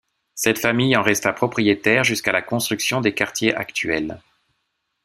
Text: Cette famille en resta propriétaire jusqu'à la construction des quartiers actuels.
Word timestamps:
Cette 0.33 0.57
famille 0.57 0.95
en 0.97 1.03
resta 1.03 1.31
propriétaire 1.31 2.03
jusqu'à 2.03 2.31
la 2.31 2.41
construction 2.41 3.01
des 3.01 3.13
quartiers 3.13 3.53
actuels. 3.53 4.19